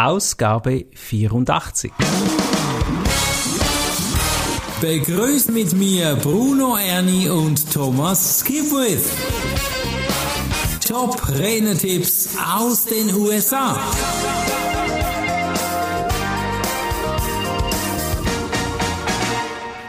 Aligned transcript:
Ausgabe 0.00 0.86
84. 0.94 1.90
Begrüßt 4.80 5.50
mit 5.50 5.72
mir 5.72 6.14
Bruno 6.22 6.76
Ernie 6.76 7.28
und 7.28 7.72
Thomas 7.72 8.38
Skipwith. 8.38 9.10
Top 10.86 11.20
Renner-Tipps 11.36 12.28
aus 12.56 12.84
den 12.84 13.12
USA. 13.12 13.76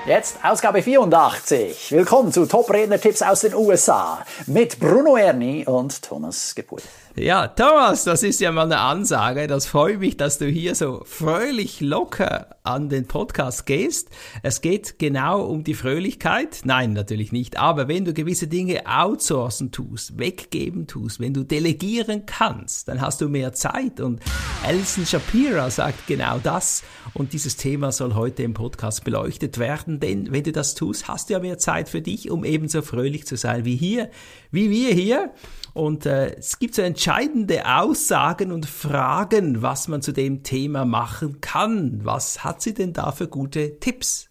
Jetzt 0.09 0.37
Ausgabe 0.43 0.81
84. 0.81 1.91
Willkommen 1.91 2.33
zu 2.33 2.47
Top 2.47 2.73
Redner 2.73 2.99
Tipps 2.99 3.21
aus 3.21 3.41
den 3.41 3.53
USA 3.53 4.25
mit 4.47 4.79
Bruno 4.79 5.17
Erni 5.17 5.67
und 5.67 6.01
Thomas 6.01 6.55
Gepult. 6.55 6.81
Ja, 7.19 7.49
Thomas, 7.49 8.05
das 8.05 8.23
ist 8.23 8.39
ja 8.39 8.49
mal 8.49 8.63
eine 8.63 8.79
Ansage. 8.79 9.47
Das 9.47 9.65
freut 9.65 9.99
mich, 9.99 10.15
dass 10.15 10.37
du 10.37 10.45
hier 10.45 10.73
so 10.73 11.01
fröhlich 11.03 11.81
locker 11.81 12.55
an 12.63 12.87
den 12.87 13.07
Podcast 13.07 13.65
gehst. 13.65 14.09
Es 14.41 14.61
geht 14.61 14.99
genau 14.99 15.41
um 15.41 15.65
die 15.65 15.73
Fröhlichkeit. 15.73 16.61
Nein, 16.63 16.93
natürlich 16.93 17.33
nicht. 17.33 17.57
Aber 17.57 17.89
wenn 17.89 18.05
du 18.05 18.13
gewisse 18.13 18.47
Dinge 18.47 18.83
outsourcen 18.85 19.71
tust, 19.71 20.17
weggeben 20.17 20.87
tust, 20.87 21.19
wenn 21.19 21.33
du 21.33 21.43
delegieren 21.43 22.25
kannst, 22.25 22.87
dann 22.87 23.01
hast 23.01 23.19
du 23.19 23.27
mehr 23.27 23.51
Zeit. 23.51 23.99
Und 23.99 24.21
Alison 24.63 25.05
Shapira 25.05 25.69
sagt 25.71 26.07
genau 26.07 26.37
das. 26.41 26.83
Und 27.13 27.33
dieses 27.33 27.57
Thema 27.57 27.91
soll 27.91 28.13
heute 28.13 28.43
im 28.43 28.53
Podcast 28.53 29.03
beleuchtet 29.03 29.57
werden. 29.57 29.99
Denn 29.99 30.31
wenn 30.31 30.43
du 30.43 30.53
das 30.53 30.73
tust, 30.73 31.09
hast 31.09 31.27
du 31.27 31.33
ja 31.33 31.39
mehr 31.39 31.57
Zeit 31.57 31.89
für 31.89 32.01
dich, 32.01 32.31
um 32.31 32.45
ebenso 32.45 32.81
fröhlich 32.81 33.25
zu 33.25 33.35
sein 33.35 33.65
wie 33.65 33.75
hier, 33.75 34.09
wie 34.51 34.69
wir 34.69 34.93
hier. 34.93 35.33
Und 35.73 36.05
äh, 36.05 36.35
es 36.35 36.59
gibt 36.59 36.75
so 36.75 36.81
entscheidende 36.81 37.65
Aussagen 37.65 38.51
und 38.51 38.65
Fragen, 38.65 39.61
was 39.61 39.87
man 39.87 40.01
zu 40.01 40.11
dem 40.11 40.43
Thema 40.43 40.85
machen 40.85 41.41
kann. 41.41 42.01
Was 42.03 42.43
hat 42.43 42.61
sie 42.61 42.73
denn 42.73 42.93
da 42.93 43.11
für 43.11 43.27
gute 43.27 43.79
Tipps? 43.79 44.27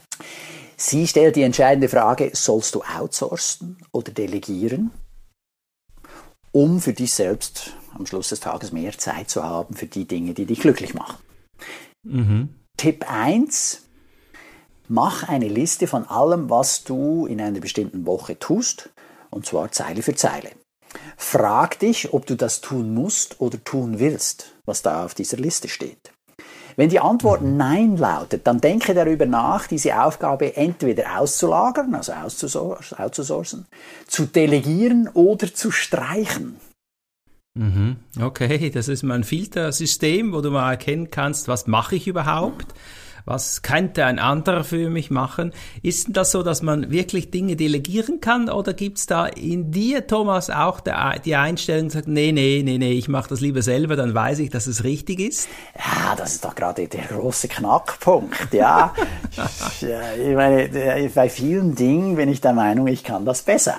Sie 0.77 1.06
stellt 1.06 1.36
die 1.36 1.42
entscheidende 1.42 1.89
Frage, 1.89 2.30
sollst 2.34 2.74
du 2.74 2.83
outsourcen 2.83 3.78
oder 3.92 4.12
delegieren, 4.12 4.92
um 6.52 6.80
für 6.80 6.92
dich 6.92 7.12
selbst 7.12 7.72
am 7.94 8.06
Schluss 8.06 8.28
des 8.28 8.41
Tages 8.41 8.72
mehr 8.72 8.96
Zeit 8.96 9.28
zu 9.28 9.42
haben 9.42 9.74
für 9.74 9.86
die 9.86 10.06
Dinge, 10.06 10.34
die 10.34 10.46
dich 10.46 10.61
glücklich 10.61 10.94
machen. 10.94 11.19
Mhm. 12.05 12.48
Tipp 12.77 13.05
1, 13.08 13.83
mach 14.86 15.28
eine 15.28 15.48
Liste 15.48 15.89
von 15.89 16.05
allem, 16.05 16.48
was 16.48 16.84
du 16.84 17.27
in 17.27 17.41
einer 17.41 17.58
bestimmten 17.61 18.06
Woche 18.06 18.39
tust, 18.39 18.91
und 19.30 19.46
zwar 19.46 19.70
Zeile 19.72 20.02
für 20.02 20.14
Zeile. 20.14 20.50
Frag 21.16 21.78
dich, 21.80 22.12
ob 22.12 22.26
du 22.26 22.34
das 22.34 22.60
tun 22.60 22.94
musst 22.94 23.40
oder 23.40 23.62
tun 23.62 23.98
willst, 23.98 24.54
was 24.64 24.82
da 24.82 25.04
auf 25.04 25.14
dieser 25.14 25.36
Liste 25.36 25.68
steht. 25.68 26.12
Wenn 26.76 26.90
die 26.90 27.00
Antwort 27.00 27.42
Nein 27.42 27.96
lautet, 27.96 28.46
dann 28.46 28.60
denke 28.60 28.94
darüber 28.94 29.26
nach, 29.26 29.66
diese 29.66 30.00
Aufgabe 30.00 30.56
entweder 30.56 31.18
auszulagern, 31.18 31.92
also 31.92 32.12
outzusourcen, 32.12 33.66
zu 34.06 34.26
delegieren 34.26 35.08
oder 35.12 35.52
zu 35.52 35.72
streichen. 35.72 36.60
Mhm. 37.54 37.96
Okay, 38.20 38.70
das 38.70 38.86
ist 38.86 39.02
mal 39.02 39.16
ein 39.16 39.24
Filtersystem, 39.24 40.32
wo 40.32 40.40
du 40.40 40.52
mal 40.52 40.70
erkennen 40.70 41.10
kannst, 41.10 41.48
was 41.48 41.66
mache 41.66 41.96
ich 41.96 42.06
überhaupt? 42.06 42.66
Was 43.28 43.62
könnte 43.62 44.06
ein 44.06 44.18
anderer 44.18 44.64
für 44.64 44.88
mich 44.88 45.10
machen? 45.10 45.52
Ist 45.82 46.08
das 46.10 46.30
so, 46.30 46.42
dass 46.42 46.62
man 46.62 46.90
wirklich 46.90 47.30
Dinge 47.30 47.56
delegieren 47.56 48.20
kann 48.20 48.48
oder 48.48 48.72
gibt's 48.72 49.06
da 49.06 49.26
in 49.26 49.70
dir, 49.70 50.06
Thomas, 50.06 50.48
auch 50.48 50.80
der, 50.80 51.18
die 51.24 51.36
Einstellung, 51.36 51.90
sagt, 51.90 52.08
nee, 52.08 52.32
nee, 52.32 52.62
nee, 52.64 52.78
nee, 52.78 52.92
ich 52.92 53.08
mache 53.08 53.28
das 53.28 53.40
lieber 53.40 53.60
selber, 53.62 53.96
dann 53.96 54.14
weiß 54.14 54.38
ich, 54.38 54.50
dass 54.50 54.66
es 54.66 54.82
richtig 54.82 55.20
ist? 55.20 55.48
Ja, 55.76 56.16
das 56.16 56.34
ist 56.34 56.44
doch 56.44 56.54
gerade 56.54 56.88
der 56.88 57.04
große 57.04 57.48
Knackpunkt, 57.48 58.52
ja. 58.52 58.94
ich 59.80 60.34
meine, 60.34 61.10
bei 61.14 61.28
vielen 61.28 61.74
Dingen 61.74 62.16
bin 62.16 62.30
ich 62.30 62.40
der 62.40 62.54
Meinung, 62.54 62.86
ich 62.86 63.04
kann 63.04 63.24
das 63.24 63.42
besser. 63.42 63.78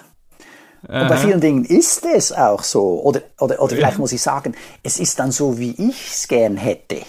Und 0.88 1.09
bei 1.09 1.17
vielen 1.17 1.41
Dingen 1.41 1.65
ist 1.65 2.05
es 2.05 2.31
auch 2.31 2.63
so. 2.63 3.01
Oder, 3.01 3.21
oder, 3.39 3.61
oder 3.61 3.75
vielleicht 3.75 3.99
muss 3.99 4.13
ich 4.13 4.21
sagen, 4.21 4.55
es 4.81 4.97
ist 4.97 5.19
dann 5.19 5.31
so, 5.31 5.59
wie 5.59 5.71
ich 5.71 6.09
es 6.09 6.27
gern 6.29 6.55
hätte. 6.55 7.01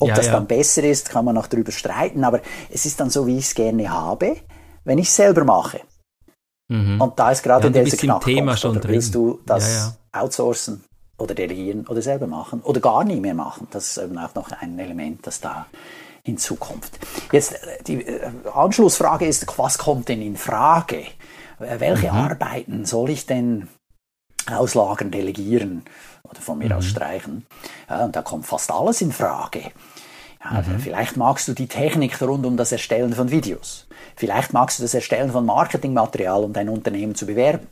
Ob 0.00 0.08
ja, 0.08 0.14
das 0.14 0.26
ja. 0.26 0.32
dann 0.32 0.46
besser 0.46 0.82
ist, 0.82 1.10
kann 1.10 1.24
man 1.24 1.34
noch 1.34 1.46
drüber 1.46 1.72
streiten, 1.72 2.24
aber 2.24 2.40
es 2.70 2.86
ist 2.86 2.98
dann 2.98 3.10
so, 3.10 3.26
wie 3.26 3.38
ich 3.38 3.44
es 3.44 3.54
gerne 3.54 3.90
habe, 3.90 4.36
wenn 4.84 4.98
ich 4.98 5.08
es 5.08 5.16
selber 5.16 5.44
mache. 5.44 5.80
Mhm. 6.68 7.00
Und 7.00 7.18
da 7.18 7.30
ist 7.30 7.42
gerade 7.42 7.68
ja, 7.68 7.84
dieser 7.84 7.96
Knackpunkt. 7.96 8.24
Thema 8.24 8.56
schon 8.56 8.72
oder 8.72 8.80
drin. 8.80 8.92
willst 8.92 9.14
du 9.14 9.40
das 9.44 9.98
outsourcen 10.12 10.84
oder 11.18 11.34
delegieren 11.34 11.86
oder 11.86 12.00
selber 12.00 12.26
machen 12.26 12.60
oder 12.62 12.80
gar 12.80 13.04
nie 13.04 13.20
mehr 13.20 13.34
machen? 13.34 13.68
Das 13.70 13.88
ist 13.88 13.98
eben 13.98 14.16
auch 14.18 14.34
noch 14.34 14.50
ein 14.52 14.78
Element, 14.78 15.26
das 15.26 15.40
da 15.40 15.66
hinzukommt. 16.24 16.90
Jetzt 17.32 17.52
äh, 17.52 17.82
die 17.86 18.06
äh, 18.06 18.30
Anschlussfrage 18.54 19.26
ist, 19.26 19.46
was 19.58 19.78
kommt 19.78 20.08
denn 20.08 20.22
in 20.22 20.36
Frage? 20.36 21.04
Äh, 21.58 21.80
welche 21.80 22.12
mhm. 22.12 22.18
Arbeiten 22.18 22.84
soll 22.84 23.10
ich 23.10 23.26
denn 23.26 23.68
auslagern, 24.50 25.10
delegieren 25.10 25.82
oder 26.22 26.40
von 26.40 26.58
mir 26.58 26.66
mhm. 26.66 26.72
aus 26.72 26.86
streichen? 26.86 27.46
Ja, 27.88 28.04
und 28.04 28.14
da 28.14 28.22
kommt 28.22 28.46
fast 28.46 28.70
alles 28.70 29.00
in 29.00 29.12
Frage. 29.12 29.72
Mhm. 30.42 30.80
Vielleicht 30.80 31.16
magst 31.16 31.48
du 31.48 31.52
die 31.52 31.68
Technik 31.68 32.20
rund 32.22 32.46
um 32.46 32.56
das 32.56 32.72
Erstellen 32.72 33.12
von 33.12 33.30
Videos. 33.30 33.86
Vielleicht 34.16 34.52
magst 34.52 34.78
du 34.78 34.82
das 34.82 34.94
Erstellen 34.94 35.32
von 35.32 35.44
Marketingmaterial, 35.44 36.42
um 36.42 36.52
dein 36.52 36.68
Unternehmen 36.68 37.14
zu 37.14 37.26
bewerben. 37.26 37.66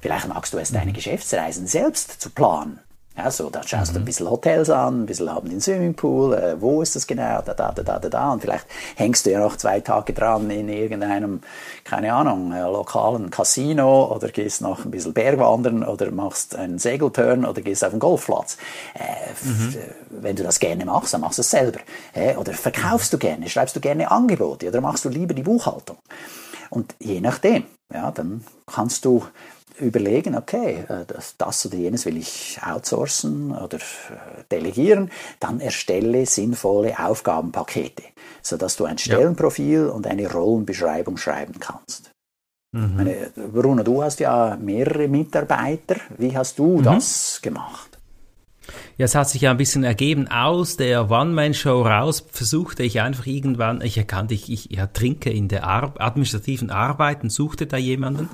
Vielleicht 0.00 0.28
magst 0.28 0.52
du 0.52 0.58
es, 0.58 0.70
deine 0.70 0.90
mhm. 0.90 0.94
Geschäftsreisen 0.94 1.66
selbst 1.66 2.20
zu 2.20 2.30
planen. 2.30 2.80
Ja, 3.16 3.30
so, 3.30 3.50
da 3.50 3.62
schaust 3.62 3.90
mhm. 3.90 3.94
du 3.94 4.00
ein 4.00 4.04
bisschen 4.04 4.30
Hotels 4.30 4.70
an, 4.70 5.02
ein 5.02 5.06
bisschen 5.06 5.34
haben 5.34 5.50
den 5.50 5.60
Swimmingpool, 5.60 6.32
äh, 6.32 6.60
wo 6.60 6.80
ist 6.80 6.94
das 6.94 7.06
genau, 7.06 7.42
da, 7.44 7.54
da, 7.54 7.72
da, 7.72 7.82
da, 7.82 7.98
da, 7.98 8.08
da. 8.08 8.32
Und 8.32 8.40
vielleicht 8.40 8.66
hängst 8.94 9.26
du 9.26 9.32
ja 9.32 9.40
noch 9.40 9.56
zwei 9.56 9.80
Tage 9.80 10.12
dran 10.12 10.48
in 10.48 10.68
irgendeinem, 10.68 11.40
keine 11.82 12.12
Ahnung, 12.14 12.52
äh, 12.52 12.62
lokalen 12.62 13.30
Casino 13.30 14.14
oder 14.14 14.28
gehst 14.28 14.62
noch 14.62 14.84
ein 14.84 14.92
bisschen 14.92 15.12
Bergwandern 15.12 15.82
oder 15.82 16.10
machst 16.12 16.54
einen 16.54 16.78
Segelturn 16.78 17.44
oder 17.44 17.60
gehst 17.62 17.84
auf 17.84 17.90
den 17.90 17.98
Golfplatz. 17.98 18.56
Äh, 18.94 19.46
mhm. 19.46 19.76
Wenn 20.10 20.36
du 20.36 20.44
das 20.44 20.60
gerne 20.60 20.84
machst, 20.84 21.12
dann 21.12 21.20
machst 21.20 21.38
du 21.38 21.42
es 21.42 21.50
selber. 21.50 21.80
Äh, 22.14 22.36
oder 22.36 22.52
verkaufst 22.52 23.12
du 23.12 23.18
gerne, 23.18 23.48
schreibst 23.48 23.74
du 23.74 23.80
gerne 23.80 24.10
Angebote 24.10 24.68
oder 24.68 24.80
machst 24.80 25.04
du 25.04 25.08
lieber 25.08 25.34
die 25.34 25.42
Buchhaltung. 25.42 25.98
Und 26.70 26.94
je 27.00 27.20
nachdem, 27.20 27.64
ja, 27.92 28.12
dann 28.12 28.44
kannst 28.66 29.04
du 29.04 29.24
überlegen, 29.80 30.36
okay, 30.36 30.84
äh, 30.88 31.04
das, 31.06 31.36
das 31.36 31.66
oder 31.66 31.76
jenes 31.76 32.06
will 32.06 32.16
ich 32.16 32.58
outsourcen 32.64 33.52
oder 33.52 33.78
äh, 33.78 34.44
delegieren, 34.50 35.10
dann 35.40 35.60
erstelle 35.60 36.26
sinnvolle 36.26 36.98
Aufgabenpakete, 36.98 38.02
sodass 38.42 38.76
du 38.76 38.84
ein 38.84 38.98
Stellenprofil 38.98 39.86
ja. 39.86 39.88
und 39.88 40.06
eine 40.06 40.30
Rollenbeschreibung 40.30 41.16
schreiben 41.16 41.54
kannst. 41.60 42.10
Mhm. 42.72 42.96
Meine, 42.96 43.30
Bruno, 43.52 43.82
du 43.82 44.02
hast 44.02 44.20
ja 44.20 44.56
mehrere 44.60 45.08
Mitarbeiter. 45.08 45.96
Wie 46.18 46.36
hast 46.36 46.58
du 46.58 46.78
mhm. 46.78 46.84
das 46.84 47.40
gemacht? 47.42 47.90
Ja, 48.96 49.06
es 49.06 49.14
hat 49.14 49.28
sich 49.28 49.42
ja 49.42 49.50
ein 49.50 49.56
bisschen 49.56 49.82
ergeben. 49.82 50.28
Aus 50.28 50.76
der 50.76 51.10
One-Man-Show 51.10 51.82
raus 51.82 52.24
versuchte 52.30 52.82
ich 52.82 53.00
einfach 53.00 53.26
irgendwann, 53.26 53.80
ich 53.80 53.96
erkannte, 53.96 54.34
ich, 54.34 54.50
ich 54.50 54.76
ertrinke 54.76 55.30
in 55.30 55.48
der 55.48 55.64
Ar 55.64 55.94
administrativen 55.98 56.70
Arbeit 56.70 57.22
und 57.22 57.30
suchte 57.30 57.66
da 57.66 57.76
jemanden 57.76 58.28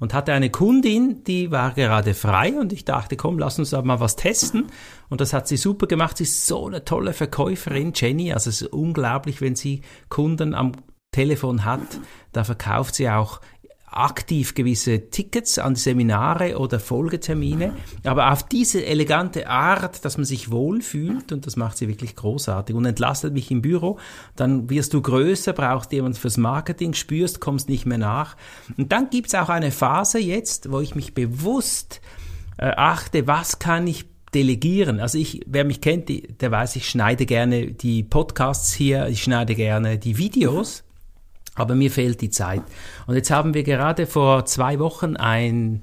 und 0.00 0.14
hatte 0.14 0.32
eine 0.32 0.50
Kundin, 0.50 1.24
die 1.24 1.50
war 1.50 1.72
gerade 1.72 2.14
frei 2.14 2.54
und 2.58 2.72
ich 2.72 2.84
dachte, 2.84 3.16
komm, 3.16 3.38
lass 3.38 3.58
uns 3.58 3.70
da 3.70 3.82
mal 3.82 4.00
was 4.00 4.16
testen. 4.16 4.66
Und 5.08 5.20
das 5.20 5.32
hat 5.32 5.48
sie 5.48 5.56
super 5.56 5.86
gemacht. 5.86 6.18
Sie 6.18 6.24
ist 6.24 6.46
so 6.46 6.66
eine 6.66 6.84
tolle 6.84 7.12
Verkäuferin, 7.12 7.92
Jenny. 7.94 8.32
Also 8.32 8.50
es 8.50 8.62
ist 8.62 8.72
unglaublich, 8.72 9.40
wenn 9.40 9.56
sie 9.56 9.82
Kunden 10.08 10.54
am 10.54 10.72
Telefon 11.10 11.64
hat, 11.64 12.00
da 12.32 12.44
verkauft 12.44 12.94
sie 12.94 13.08
auch 13.08 13.40
aktiv 13.90 14.54
gewisse 14.54 15.10
Tickets 15.10 15.58
an 15.58 15.74
Seminare 15.74 16.58
oder 16.58 16.78
Folgetermine, 16.80 17.74
aber 18.04 18.32
auf 18.32 18.42
diese 18.42 18.84
elegante 18.84 19.48
Art, 19.48 20.04
dass 20.04 20.16
man 20.18 20.24
sich 20.24 20.50
wohlfühlt 20.50 21.32
und 21.32 21.46
das 21.46 21.56
macht 21.56 21.78
sie 21.78 21.88
wirklich 21.88 22.16
großartig 22.16 22.74
und 22.76 22.84
entlastet 22.84 23.32
mich 23.32 23.50
im 23.50 23.62
Büro, 23.62 23.98
dann 24.36 24.70
wirst 24.70 24.94
du 24.94 25.00
größer, 25.00 25.52
brauchst 25.52 25.92
jemand 25.92 26.18
fürs 26.18 26.36
Marketing, 26.36 26.94
spürst, 26.94 27.40
kommst 27.40 27.68
nicht 27.68 27.86
mehr 27.86 27.98
nach. 27.98 28.36
Und 28.76 28.92
dann 28.92 29.10
gibt's 29.10 29.34
auch 29.34 29.48
eine 29.48 29.70
Phase 29.70 30.18
jetzt, 30.18 30.70
wo 30.70 30.80
ich 30.80 30.94
mich 30.94 31.14
bewusst 31.14 32.00
äh, 32.58 32.66
achte, 32.66 33.26
was 33.26 33.58
kann 33.58 33.86
ich 33.86 34.06
delegieren. 34.34 35.00
Also 35.00 35.18
ich, 35.18 35.40
wer 35.46 35.64
mich 35.64 35.80
kennt, 35.80 36.10
der 36.40 36.50
weiß, 36.50 36.76
ich 36.76 36.88
schneide 36.88 37.24
gerne 37.26 37.72
die 37.72 38.02
Podcasts 38.02 38.72
hier, 38.72 39.08
ich 39.08 39.22
schneide 39.22 39.54
gerne 39.54 39.98
die 39.98 40.18
Videos 40.18 40.84
aber 41.58 41.74
mir 41.74 41.90
fehlt 41.90 42.20
die 42.20 42.30
Zeit. 42.30 42.62
Und 43.06 43.14
jetzt 43.14 43.30
haben 43.30 43.54
wir 43.54 43.62
gerade 43.62 44.06
vor 44.06 44.44
zwei 44.46 44.78
Wochen 44.78 45.16
ein 45.16 45.82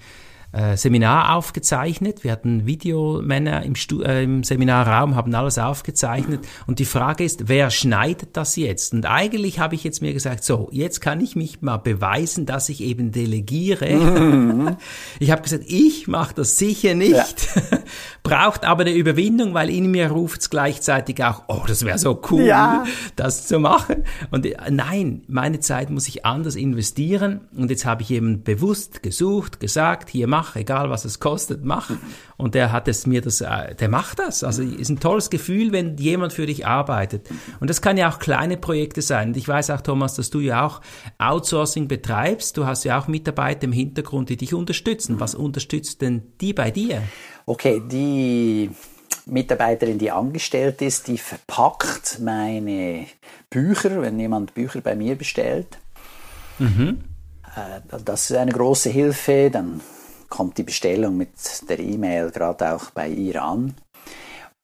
äh, 0.55 0.77
Seminar 0.77 1.35
aufgezeichnet. 1.35 2.23
Wir 2.23 2.31
hatten 2.31 2.65
Videomänner 2.65 3.63
im, 3.63 3.75
Stu 3.75 4.01
äh, 4.01 4.23
im 4.23 4.43
Seminarraum, 4.43 5.15
haben 5.15 5.35
alles 5.35 5.57
aufgezeichnet. 5.57 6.47
Und 6.65 6.79
die 6.79 6.85
Frage 6.85 7.25
ist, 7.25 7.49
wer 7.49 7.69
schneidet 7.69 8.37
das 8.37 8.55
jetzt? 8.55 8.93
Und 8.93 9.05
eigentlich 9.05 9.59
habe 9.59 9.75
ich 9.75 9.83
jetzt 9.83 10.01
mir 10.01 10.13
gesagt, 10.13 10.45
so, 10.45 10.69
jetzt 10.71 11.01
kann 11.01 11.19
ich 11.19 11.35
mich 11.35 11.61
mal 11.61 11.77
beweisen, 11.77 12.45
dass 12.45 12.69
ich 12.69 12.81
eben 12.81 13.11
delegiere. 13.11 13.89
Mhm. 13.93 14.77
Ich 15.19 15.31
habe 15.31 15.41
gesagt, 15.41 15.63
ich 15.67 16.07
mache 16.07 16.35
das 16.35 16.57
sicher 16.57 16.93
nicht. 16.93 17.13
Ja. 17.13 17.79
Braucht 18.25 18.65
aber 18.65 18.81
eine 18.81 18.95
Überwindung, 18.95 19.53
weil 19.53 19.69
in 19.69 19.91
mir 19.91 20.09
ruft 20.09 20.41
es 20.41 20.49
gleichzeitig 20.49 21.23
auch, 21.23 21.43
oh, 21.47 21.61
das 21.67 21.85
wäre 21.85 21.99
so 21.99 22.19
cool, 22.31 22.41
ja. 22.41 22.83
das 23.15 23.45
zu 23.45 23.59
machen. 23.59 23.97
Und 24.31 24.47
äh, 24.47 24.55
nein, 24.71 25.21
meine 25.27 25.59
Zeit 25.59 25.91
muss 25.91 26.07
ich 26.07 26.25
anders 26.25 26.55
investieren. 26.55 27.41
Und 27.55 27.69
jetzt 27.69 27.85
habe 27.85 28.01
ich 28.01 28.09
eben 28.09 28.41
bewusst 28.41 29.03
gesucht, 29.03 29.59
gesagt, 29.59 30.09
hier 30.09 30.25
mach, 30.25 30.55
egal 30.55 30.89
was 30.89 31.05
es 31.05 31.19
kostet, 31.19 31.63
mach. 31.63 31.91
Und 32.35 32.55
der 32.55 32.71
hat 32.71 32.87
es 32.87 33.05
mir 33.05 33.21
das, 33.21 33.41
äh, 33.41 33.75
der 33.75 33.89
macht 33.89 34.17
das. 34.17 34.43
Also 34.43 34.63
ist 34.63 34.89
ein 34.89 34.99
tolles 34.99 35.29
Gefühl, 35.29 35.71
wenn 35.71 35.95
jemand 35.97 36.33
für 36.33 36.47
dich 36.47 36.65
arbeitet. 36.65 37.29
Und 37.59 37.69
das 37.69 37.79
kann 37.83 37.95
ja 37.95 38.09
auch 38.09 38.17
kleine 38.17 38.57
Projekte 38.57 39.03
sein. 39.03 39.27
Und 39.27 39.37
ich 39.37 39.47
weiß 39.47 39.69
auch, 39.69 39.81
Thomas, 39.81 40.15
dass 40.15 40.31
du 40.31 40.39
ja 40.39 40.65
auch 40.65 40.81
Outsourcing 41.19 41.87
betreibst. 41.87 42.57
Du 42.57 42.65
hast 42.65 42.85
ja 42.85 42.99
auch 42.99 43.07
Mitarbeiter 43.07 43.65
im 43.65 43.71
Hintergrund, 43.71 44.29
die 44.29 44.37
dich 44.37 44.55
unterstützen. 44.55 45.19
Was 45.19 45.35
unterstützt 45.35 46.01
denn 46.01 46.23
die 46.41 46.53
bei 46.53 46.71
dir? 46.71 47.03
Okay, 47.45 47.81
die 47.85 48.69
Mitarbeiterin, 49.25 49.97
die 49.97 50.11
angestellt 50.11 50.81
ist, 50.81 51.07
die 51.07 51.17
verpackt 51.17 52.19
meine 52.19 53.07
Bücher, 53.49 54.01
wenn 54.01 54.19
jemand 54.19 54.53
Bücher 54.53 54.81
bei 54.81 54.95
mir 54.95 55.15
bestellt. 55.15 55.77
Mhm. 56.59 57.03
Äh, 57.55 57.81
das 58.03 58.29
ist 58.29 58.37
eine 58.37 58.51
große 58.51 58.89
Hilfe. 58.89 59.49
Dann 59.51 59.81
kommt 60.29 60.57
die 60.57 60.63
Bestellung 60.63 61.17
mit 61.17 61.29
der 61.69 61.79
E-Mail 61.79 62.31
gerade 62.31 62.73
auch 62.73 62.91
bei 62.91 63.09
ihr 63.09 63.41
an. 63.41 63.75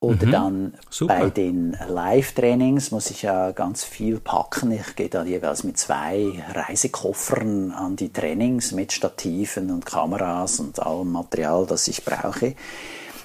Oder 0.02 0.26
mhm. 0.26 0.32
dann 0.32 0.74
Super. 0.90 1.16
bei 1.16 1.30
den 1.30 1.78
Live-Trainings 1.86 2.90
muss 2.90 3.08
ich 3.10 3.22
ja 3.22 3.52
ganz 3.52 3.84
viel 3.84 4.18
packen. 4.18 4.72
Ich 4.72 4.96
gehe 4.96 5.08
dann 5.08 5.28
jeweils 5.28 5.62
mit 5.62 5.78
zwei 5.78 6.42
Reisekoffern 6.52 7.70
an 7.70 7.94
die 7.94 8.12
Trainings 8.12 8.72
mit 8.72 8.92
Stativen 8.92 9.70
und 9.70 9.86
Kameras 9.86 10.58
und 10.58 10.80
allem 10.80 11.12
Material, 11.12 11.66
das 11.66 11.86
ich 11.86 12.04
brauche. 12.04 12.56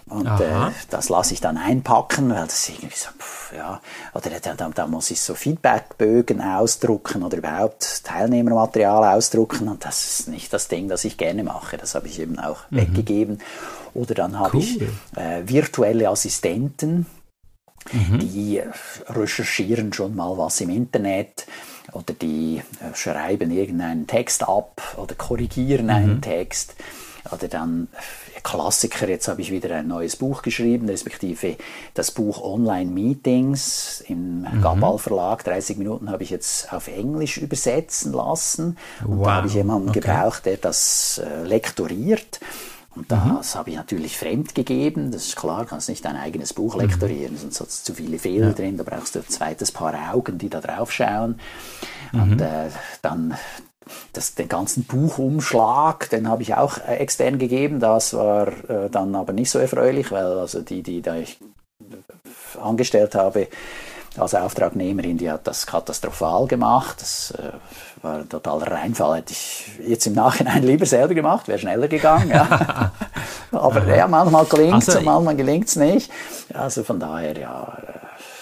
Und 0.09 0.27
äh, 0.27 0.71
das 0.89 1.09
lasse 1.09 1.33
ich 1.33 1.41
dann 1.41 1.57
einpacken, 1.57 2.29
weil 2.29 2.45
das 2.45 2.69
irgendwie 2.69 2.95
so, 2.95 3.09
pff, 3.17 3.53
ja, 3.57 3.81
oder 4.13 4.29
da, 4.39 4.69
da, 4.69 4.87
muss 4.87 5.11
ich 5.11 5.19
so 5.19 5.33
Feedbackbögen 5.33 6.41
ausdrucken 6.41 7.23
oder 7.23 7.37
überhaupt 7.37 8.05
Teilnehmermaterial 8.05 9.15
ausdrucken 9.15 9.67
und 9.67 9.83
das 9.83 10.19
ist 10.19 10.27
nicht 10.29 10.53
das 10.53 10.69
Ding, 10.69 10.87
das 10.87 11.03
ich 11.03 11.17
gerne 11.17 11.43
mache. 11.43 11.77
Das 11.77 11.95
habe 11.95 12.07
ich 12.07 12.19
eben 12.19 12.39
auch 12.39 12.59
mhm. 12.69 12.77
weggegeben. 12.77 13.39
Oder 13.97 14.13
dann 14.13 14.37
habe 14.39 14.57
cool. 14.57 14.63
ich 14.63 14.81
äh, 15.17 15.41
virtuelle 15.45 16.09
Assistenten, 16.09 17.07
mhm. 17.91 18.19
die 18.19 18.61
recherchieren 19.07 19.91
schon 19.91 20.15
mal 20.15 20.37
was 20.37 20.61
im 20.61 20.69
Internet 20.69 21.47
oder 21.93 22.13
die 22.13 22.61
äh, 22.79 22.95
schreiben 22.95 23.49
irgendeinen 23.49 24.05
Text 24.05 24.47
ab 24.47 24.81
oder 24.97 25.15
korrigieren 25.15 25.85
mhm. 25.85 25.91
einen 25.91 26.21
Text 26.21 26.75
oder 27.31 27.47
dann 27.47 27.87
Klassiker, 28.43 29.09
jetzt 29.09 29.27
habe 29.27 29.41
ich 29.41 29.51
wieder 29.51 29.75
ein 29.75 29.87
neues 29.87 30.15
Buch 30.15 30.41
geschrieben, 30.41 30.87
respektive 30.87 31.57
das 31.95 32.11
Buch 32.11 32.41
Online 32.41 32.89
Meetings 32.89 34.03
im 34.07 34.41
mhm. 34.41 34.61
Gabal 34.61 34.97
Verlag. 34.99 35.43
30 35.43 35.77
Minuten 35.77 36.09
habe 36.09 36.23
ich 36.23 36.29
jetzt 36.29 36.71
auf 36.71 36.87
Englisch 36.87 37.37
übersetzen 37.37 38.13
lassen. 38.13 38.77
Und 39.03 39.17
wow. 39.17 39.25
da 39.25 39.33
habe 39.33 39.47
ich 39.47 39.55
jemanden 39.55 39.89
okay. 39.89 39.99
gebraucht, 39.99 40.45
der 40.45 40.57
das 40.57 41.17
äh, 41.17 41.43
lektoriert. 41.45 42.39
Und 42.97 43.11
das 43.11 43.53
mhm. 43.53 43.59
habe 43.59 43.69
ich 43.69 43.75
natürlich 43.75 44.17
fremd 44.17 44.55
gegeben. 44.55 45.11
Das 45.11 45.27
ist 45.27 45.35
klar, 45.35 45.65
kannst 45.65 45.89
nicht 45.89 46.03
dein 46.03 46.15
eigenes 46.15 46.53
Buch 46.53 46.75
mhm. 46.75 46.81
lektorieren, 46.81 47.33
mhm. 47.33 47.37
sonst 47.37 47.61
hat 47.61 47.67
es 47.67 47.83
zu 47.83 47.93
viele 47.93 48.19
Fehler 48.19 48.47
ja. 48.47 48.53
drin. 48.53 48.77
Da 48.77 48.83
brauchst 48.83 49.15
du 49.15 49.19
ein 49.19 49.27
zweites 49.27 49.71
Paar 49.71 50.13
Augen, 50.13 50.37
die 50.37 50.49
da 50.49 50.61
drauf 50.61 50.91
schauen. 50.91 51.39
Mhm. 52.11 52.21
Und 52.21 52.41
äh, 52.41 52.69
dann 53.01 53.35
das, 54.13 54.35
den 54.35 54.49
ganzen 54.49 54.83
Buchumschlag, 54.83 56.09
den 56.09 56.27
habe 56.27 56.41
ich 56.41 56.55
auch 56.55 56.77
äh, 56.79 56.95
extern 56.95 57.37
gegeben. 57.37 57.79
Das 57.79 58.13
war 58.13 58.47
äh, 58.69 58.89
dann 58.89 59.15
aber 59.15 59.33
nicht 59.33 59.51
so 59.51 59.59
erfreulich, 59.59 60.11
weil 60.11 60.25
also 60.25 60.61
die, 60.61 60.83
die 60.83 61.01
da 61.01 61.15
ich 61.15 61.39
angestellt 62.59 63.15
habe 63.15 63.47
als 64.19 64.35
Auftragnehmerin, 64.35 65.17
die 65.17 65.29
hat 65.29 65.47
das 65.47 65.65
katastrophal 65.65 66.47
gemacht. 66.47 67.01
Das 67.01 67.31
äh, 67.31 67.51
war 68.01 68.19
ein 68.19 68.29
totaler 68.29 68.71
Reinfall. 68.71 69.17
Hätte 69.17 69.33
ich 69.33 69.65
jetzt 69.87 70.07
im 70.07 70.13
Nachhinein 70.13 70.63
lieber 70.63 70.85
selber 70.85 71.13
gemacht, 71.13 71.47
wäre 71.47 71.59
schneller 71.59 71.87
gegangen. 71.87 72.29
Ja. 72.29 72.91
aber 73.51 73.95
ja, 73.95 74.07
manchmal 74.07 74.45
gelingt 74.45 74.83
es, 74.83 74.89
also, 74.89 75.01
manchmal 75.01 75.35
gelingt 75.35 75.67
es 75.67 75.75
nicht. 75.75 76.11
Also 76.53 76.83
von 76.83 76.99
daher, 76.99 77.37
ja. 77.37 77.77
Äh, 77.87 77.99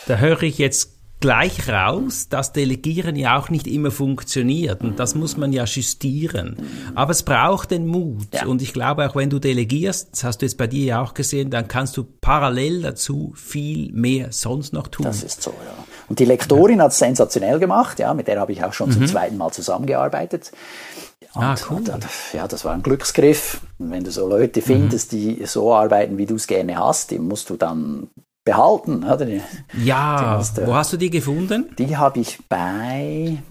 da 0.08 0.18
höre 0.18 0.44
ich 0.44 0.58
jetzt 0.58 0.95
gleich 1.20 1.70
raus, 1.70 2.28
dass 2.30 2.54
Delegieren 2.54 3.16
ja 3.16 3.38
auch 3.38 3.50
nicht 3.50 3.68
immer 3.68 3.92
funktioniert 3.92 4.82
und 4.82 5.00
das 5.00 5.16
muss 5.16 5.38
man 5.38 5.54
ja 5.54 5.64
justieren. 5.64 6.58
Aber 6.94 7.12
es 7.12 7.24
braucht 7.24 7.72
den 7.72 7.88
Mut 7.88 8.28
ja. 8.34 8.46
und 8.46 8.62
ich 8.62 8.74
glaube 8.74 9.08
auch 9.08 9.16
wenn 9.16 9.30
du 9.30 9.40
delegierst, 9.40 10.10
das 10.12 10.24
hast 10.24 10.42
du 10.42 10.46
jetzt 10.46 10.58
bei 10.58 10.68
dir 10.68 10.86
ja 10.86 11.02
auch 11.02 11.14
gesehen, 11.14 11.50
dann 11.50 11.68
kannst 11.68 11.98
du 11.98 12.04
parallel 12.04 12.82
dazu 12.82 13.34
viel 13.36 13.92
mehr 13.92 14.32
sonst 14.32 14.74
noch 14.74 14.88
tun. 14.88 15.06
Das 15.06 15.24
ist 15.24 15.42
so, 15.42 15.52
ja. 15.52 15.84
Und 16.08 16.20
die 16.20 16.26
Lektorin 16.26 16.78
ja. 16.78 16.86
hat 16.86 16.92
es 16.92 17.00
sensationell 17.00 17.60
gemacht, 17.60 18.00
ja, 18.00 18.14
mit 18.14 18.28
der 18.28 18.40
habe 18.40 18.52
ich 18.52 18.64
auch 18.64 18.74
schon 18.74 18.90
mhm. 18.90 18.94
zum 18.94 19.08
zweiten 19.08 19.38
Mal 19.38 19.52
zusammengearbeitet. 19.52 20.52
Und, 21.34 21.44
ah, 21.44 21.56
cool. 21.70 21.78
Und, 21.78 22.06
ja, 22.34 22.48
das 22.48 22.64
war 22.64 22.74
ein 22.74 22.84
Glücksgriff. 22.84 23.62
Und 23.78 23.92
wenn 23.92 24.04
du 24.04 24.12
so 24.12 24.28
Leute 24.28 24.62
findest, 24.62 25.12
mhm. 25.12 25.18
die 25.18 25.46
so 25.46 25.74
arbeiten, 25.74 26.18
wie 26.18 26.26
du 26.26 26.36
es 26.36 26.48
gerne 26.48 26.78
hast, 26.78 27.12
die 27.12 27.20
musst 27.20 27.50
du 27.50 27.58
dann 27.58 28.10
behalten. 28.46 29.04
Oder? 29.04 29.28
Ja, 29.74 30.38
hast, 30.38 30.66
wo 30.66 30.74
hast 30.74 30.94
du 30.94 30.98
die 30.98 31.10
gefunden? 31.10 31.76
Die 31.78 31.98
habe 31.98 32.20
ich 32.20 32.40
bei 32.48 33.42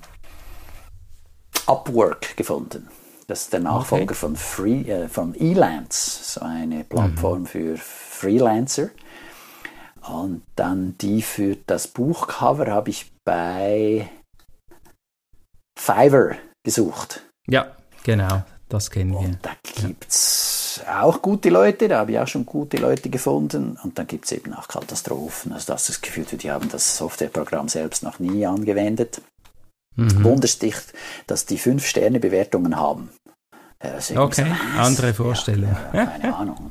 Upwork 1.67 2.37
gefunden. 2.37 2.89
Das 3.27 3.43
ist 3.43 3.53
der 3.53 3.61
Nachfolger 3.61 4.05
okay. 4.05 4.15
von 4.15 4.37
Free, 4.37 4.83
äh, 4.83 5.09
von 5.09 5.35
Elance, 5.35 6.35
so 6.35 6.41
eine 6.43 6.85
Plattform 6.85 7.41
mhm. 7.41 7.47
für 7.47 7.77
Freelancer. 7.77 8.91
Und 10.07 10.43
dann 10.57 10.97
die 10.99 11.23
für 11.23 11.57
das 11.67 11.89
Buchcover 11.89 12.67
habe 12.67 12.91
ich 12.91 13.11
bei 13.25 14.11
Fiverr 15.79 16.37
gesucht. 16.63 17.23
Ja, 17.47 17.69
genau, 18.03 18.43
das 18.69 18.91
kennen 18.91 19.13
wir. 19.13 19.21
Und 19.21 19.39
da 19.41 19.53
gibt 19.63 20.07
es 20.09 20.64
auch 20.87 21.23
gute 21.23 21.51
Leute, 21.51 21.89
da 21.89 21.99
habe 21.99 22.13
ich 22.13 22.19
auch 22.19 22.29
schon 22.29 22.47
gute 22.47 22.77
Leute 22.77 23.11
gefunden. 23.11 23.79
Und 23.83 23.99
dann 23.99 24.07
gibt 24.07 24.27
es 24.27 24.33
eben 24.33 24.55
auch 24.55 24.69
Katastrophen. 24.69 25.53
Also 25.53 25.73
das 25.73 25.89
ist 25.89 25.99
das 25.99 26.01
Gefühl, 26.03 26.25
die 26.25 26.51
haben 26.51 26.69
das 26.69 26.97
Softwareprogramm 26.97 27.69
selbst 27.69 28.03
noch 28.03 28.19
nie 28.19 28.47
angewendet. 28.47 29.21
Mhm. 29.97 30.25
Wunderst 30.25 30.63
dich, 30.63 30.77
dass 31.27 31.47
die 31.47 31.59
fünf 31.59 31.87
Sterne 31.87 32.21
Bewertungen 32.21 32.77
haben. 32.77 33.11
Okay, 34.17 34.47
so, 34.47 34.79
andere 34.81 35.13
Vorstellung. 35.13 35.77
Ja, 35.93 36.07
keine 36.07 36.35
Ahnung. 36.37 36.71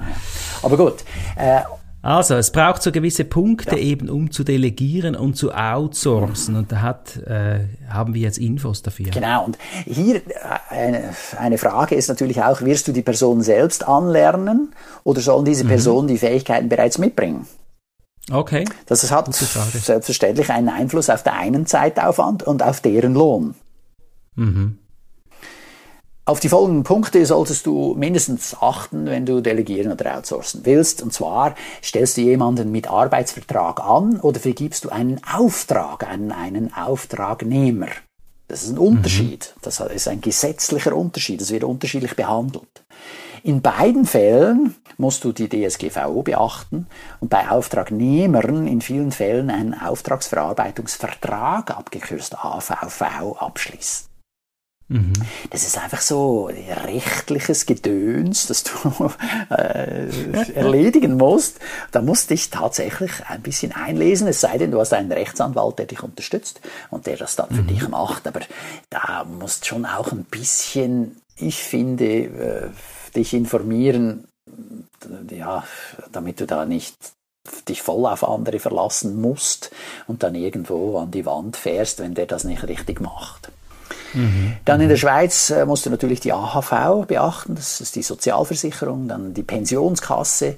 Aber 0.64 0.78
gut. 0.78 1.04
Äh, 1.36 1.62
also, 2.04 2.36
es 2.36 2.52
braucht 2.52 2.84
so 2.84 2.92
gewisse 2.92 3.24
Punkte 3.24 3.78
ja. 3.78 3.82
eben, 3.82 4.10
um 4.10 4.30
zu 4.30 4.44
delegieren 4.44 5.16
und 5.16 5.36
zu 5.36 5.54
outsourcen. 5.54 6.58
Und 6.58 6.70
da 6.74 6.82
hat, 6.82 7.16
äh, 7.26 7.62
haben 7.90 8.14
wir 8.14 8.22
jetzt 8.22 8.40
Infos 8.40 8.82
dafür. 8.82 9.10
Genau. 9.12 9.46
Und 9.46 9.58
hier 9.86 10.18
äh, 10.18 10.22
eine, 10.70 11.16
eine 11.40 11.58
Frage 11.58 11.96
ist 11.96 12.10
natürlich 12.10 12.44
auch, 12.44 12.62
wirst 12.62 12.90
du 12.90 12.92
die 12.92 13.04
Person 13.04 13.42
selbst 13.42 13.88
anlernen 13.88 14.74
oder 15.06 15.22
sollen 15.22 15.46
diese 15.46 15.64
mhm. 15.64 15.70
Personen 15.70 16.08
die 16.10 16.18
Fähigkeiten 16.18 16.68
bereits 16.68 16.98
mitbringen? 16.98 17.48
Okay. 18.30 18.66
Das 18.86 19.10
hat 19.10 19.34
selbstverständlich 19.34 20.50
einen 20.50 20.70
Einfluss 20.70 21.10
auf 21.10 21.24
der 21.24 21.36
einen 21.36 21.66
Zeitaufwand 21.66 22.44
und 22.44 22.64
auf 22.64 22.82
deren 22.82 23.14
Lohn. 23.14 23.56
Mhm. 24.36 24.78
Auf 26.26 26.40
die 26.40 26.48
folgenden 26.48 26.84
Punkte 26.84 27.26
solltest 27.26 27.66
du 27.66 27.96
mindestens 27.96 28.56
achten, 28.62 29.08
wenn 29.08 29.26
du 29.26 29.42
delegieren 29.42 29.92
oder 29.92 30.18
outsourcen 30.18 30.62
willst. 30.64 31.02
Und 31.02 31.12
zwar 31.12 31.54
stellst 31.84 32.16
du 32.16 32.22
jemanden 32.22 32.72
mit 32.72 32.90
Arbeitsvertrag 32.90 33.82
an 33.82 34.22
oder 34.22 34.40
vergibst 34.40 34.86
du 34.86 34.90
einen 34.90 35.20
Auftrag 35.26 36.08
an 36.08 36.32
einen 36.32 36.74
Auftragnehmer. 36.74 37.90
Das 38.48 38.64
ist 38.64 38.70
ein 38.70 38.78
Unterschied. 38.78 39.54
Mhm. 39.54 39.60
Das 39.64 39.82
ist 39.82 40.08
ein 40.08 40.22
gesetzlicher 40.22 40.96
Unterschied. 40.96 41.42
Das 41.42 41.52
wird 41.52 41.66
unterschiedlich 41.66 42.16
behandelt. 42.16 42.86
In 43.44 43.62
beiden 43.62 44.06
Fällen 44.06 44.76
musst 44.98 45.26
du 45.26 45.34
die 45.34 45.50
DSGVO 45.50 46.22
beachten 46.22 46.88
und 47.20 47.28
bei 47.28 47.50
Auftragnehmern 47.50 48.66
in 48.66 48.80
vielen 48.80 49.12
Fällen 49.12 49.50
einen 49.50 49.74
Auftragsverarbeitungsvertrag, 49.74 51.72
abgekürzt 51.72 52.38
AVV, 52.38 53.36
abschließen. 53.42 54.13
Mhm. 54.94 55.14
Das 55.50 55.64
ist 55.64 55.76
einfach 55.80 56.02
so 56.02 56.52
rechtliches 56.86 57.66
Gedöns, 57.66 58.46
das 58.46 58.64
du 58.64 59.12
äh, 59.50 60.08
erledigen 60.54 61.18
musst. 61.18 61.58
Da 61.92 62.04
musst 62.04 62.30
du 62.30 62.36
dich 62.36 62.52
tatsächlich 62.52 63.12
ein 63.28 63.42
bisschen 63.42 63.72
einlesen, 63.72 64.28
es 64.28 64.42
sei 64.42 64.60
denn, 64.60 64.70
du 64.70 64.80
hast 64.80 64.94
einen 64.94 65.12
Rechtsanwalt, 65.12 65.80
der 65.80 65.88
dich 65.88 66.04
unterstützt 66.04 66.62
und 66.92 67.08
der 67.08 67.18
das 67.18 67.36
dann 67.36 67.50
für 67.50 67.64
mhm. 67.64 67.68
dich 67.68 67.88
macht. 67.88 68.28
Aber 68.28 68.42
da 68.92 69.24
musst 69.24 69.66
schon 69.66 69.88
auch 69.88 70.12
ein 70.12 70.26
bisschen, 70.26 71.18
ich 71.38 71.64
finde, 71.64 72.06
äh, 72.06 72.70
dich 73.16 73.34
informieren, 73.34 74.28
ja, 75.32 75.64
damit 76.12 76.40
du 76.40 76.46
da 76.46 76.66
nicht 76.66 76.96
dich 77.68 77.82
voll 77.82 78.06
auf 78.06 78.24
andere 78.24 78.60
verlassen 78.60 79.20
musst 79.20 79.72
und 80.08 80.22
dann 80.22 80.36
irgendwo 80.36 81.00
an 81.00 81.10
die 81.10 81.26
Wand 81.26 81.58
fährst, 81.58 82.00
wenn 82.00 82.14
der 82.14 82.28
das 82.28 82.44
nicht 82.44 82.68
richtig 82.68 83.02
macht. 83.02 83.52
Mhm. 84.14 84.54
Dann 84.66 84.82
in 84.82 84.90
der 84.90 84.98
Schweiz 84.98 85.50
äh, 85.50 85.66
musst 85.66 85.86
du 85.86 85.90
natürlich 85.90 86.20
die 86.20 86.34
AHV 86.34 87.06
beachten, 87.08 87.56
das 87.56 87.82
ist 87.82 87.96
die 87.96 88.04
Sozialversicherung, 88.04 89.08
dann 89.08 89.34
die 89.34 89.44
Pensionskasse 89.44 90.58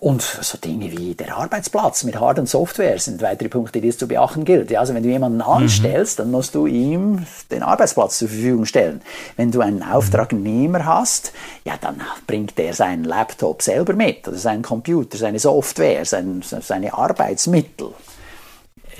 und 0.00 0.22
so 0.22 0.56
Dinge 0.56 0.90
wie 0.92 1.14
der 1.14 1.36
Arbeitsplatz 1.36 2.04
mit 2.04 2.18
Hard- 2.18 2.38
und 2.38 2.48
Software 2.48 2.98
sind 2.98 3.20
weitere 3.20 3.50
Punkte, 3.50 3.82
die 3.82 3.88
es 3.88 3.98
zu 3.98 4.08
beachten 4.08 4.46
gilt. 4.46 4.70
Ja, 4.70 4.80
also 4.80 4.94
wenn 4.94 5.02
du 5.02 5.10
jemanden 5.10 5.38
mhm. 5.38 5.44
anstellst, 5.44 6.18
mhm. 6.18 6.22
dann 6.22 6.30
musst 6.30 6.54
du 6.54 6.66
ihm 6.66 7.26
den 7.50 7.62
Arbeitsplatz 7.62 8.18
zur 8.18 8.28
Verfügung 8.28 8.64
stellen. 8.64 9.02
Wenn 9.36 9.50
du 9.50 9.60
einen 9.60 9.82
Auftragnehmer 9.82 10.86
hast, 10.86 11.32
ja, 11.66 11.74
dann 11.78 12.00
bringt 12.26 12.56
der 12.56 12.72
seinen 12.72 13.04
Laptop 13.04 13.60
selber 13.60 13.92
mit 13.92 14.26
oder 14.26 14.38
seinen 14.38 14.62
Computer, 14.62 15.18
seine 15.18 15.38
Software, 15.38 16.06
sein, 16.06 16.42
seine 16.42 16.94
Arbeitsmittel. 16.94 17.92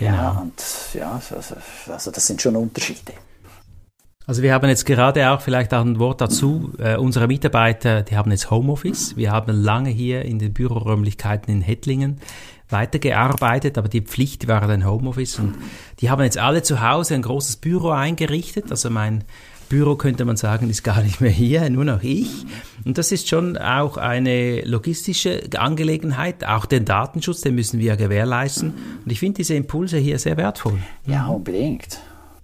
Ja, 0.00 0.06
ja 0.06 0.30
und 0.42 0.62
ja, 0.92 1.18
also, 1.34 1.54
also 1.90 2.10
das 2.10 2.26
sind 2.26 2.42
schon 2.42 2.56
Unterschiede. 2.56 3.14
Also 4.30 4.42
wir 4.44 4.54
haben 4.54 4.68
jetzt 4.68 4.86
gerade 4.86 5.28
auch 5.32 5.40
vielleicht 5.40 5.74
auch 5.74 5.84
ein 5.84 5.98
Wort 5.98 6.20
dazu. 6.20 6.70
Äh, 6.78 6.96
unsere 6.98 7.26
Mitarbeiter, 7.26 8.02
die 8.02 8.16
haben 8.16 8.30
jetzt 8.30 8.48
Homeoffice. 8.48 9.16
Wir 9.16 9.32
haben 9.32 9.60
lange 9.60 9.90
hier 9.90 10.24
in 10.24 10.38
den 10.38 10.52
Büroräumlichkeiten 10.52 11.52
in 11.52 11.60
Hettlingen 11.60 12.20
weitergearbeitet, 12.68 13.76
aber 13.76 13.88
die 13.88 14.02
Pflicht 14.02 14.46
war 14.46 14.60
dann 14.68 14.86
Homeoffice 14.86 15.40
und 15.40 15.56
die 15.98 16.10
haben 16.10 16.22
jetzt 16.22 16.38
alle 16.38 16.62
zu 16.62 16.80
Hause 16.80 17.16
ein 17.16 17.22
großes 17.22 17.56
Büro 17.56 17.90
eingerichtet. 17.90 18.70
Also 18.70 18.88
mein 18.88 19.24
Büro 19.68 19.96
könnte 19.96 20.24
man 20.24 20.36
sagen, 20.36 20.70
ist 20.70 20.84
gar 20.84 21.02
nicht 21.02 21.20
mehr 21.20 21.32
hier, 21.32 21.68
nur 21.68 21.84
noch 21.84 22.04
ich. 22.04 22.46
Und 22.84 22.98
das 22.98 23.10
ist 23.10 23.28
schon 23.28 23.58
auch 23.58 23.96
eine 23.96 24.60
logistische 24.60 25.42
Angelegenheit. 25.58 26.46
Auch 26.46 26.66
den 26.66 26.84
Datenschutz, 26.84 27.40
den 27.40 27.56
müssen 27.56 27.80
wir 27.80 27.96
gewährleisten. 27.96 28.74
Und 29.04 29.10
ich 29.10 29.18
finde 29.18 29.38
diese 29.38 29.54
Impulse 29.54 29.98
hier 29.98 30.20
sehr 30.20 30.36
wertvoll. 30.36 30.78
Ja, 31.04 31.26
unbedingt. 31.26 31.98